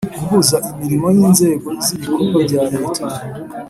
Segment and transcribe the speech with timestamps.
[0.19, 3.03] Guhuza Imirimo y inzego z ibikorwa bya leta